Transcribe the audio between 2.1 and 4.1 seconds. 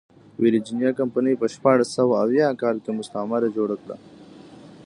اووه کال کې مستعمره جوړه کړه.